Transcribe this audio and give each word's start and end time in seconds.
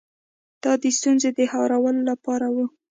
دا 0.63 0.71
د 0.83 0.85
ستونزې 0.97 1.29
د 1.37 1.39
هواري 1.51 1.99
لپاره 2.09 2.47
و. 2.55 2.57